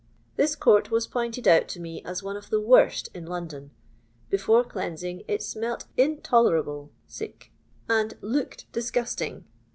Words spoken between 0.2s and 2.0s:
This court was pointed out to